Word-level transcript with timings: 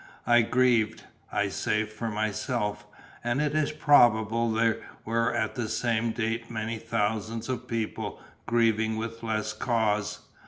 I 0.25 0.41
grieved, 0.41 1.03
I 1.31 1.49
say, 1.49 1.83
for 1.83 2.09
myself; 2.09 2.87
and 3.23 3.39
it 3.39 3.53
is 3.53 3.71
probable 3.71 4.51
there 4.51 4.81
were 5.05 5.31
at 5.31 5.53
the 5.53 5.69
same 5.69 6.09
date 6.11 6.49
many 6.49 6.79
thousands 6.79 7.47
of 7.49 7.67
persons 7.67 8.13
grieving 8.47 8.97
with 8.97 9.21
less 9.21 9.53
cause. 9.53 10.21